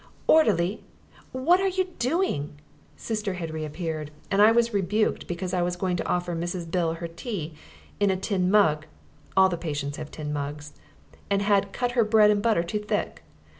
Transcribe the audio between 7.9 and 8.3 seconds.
in a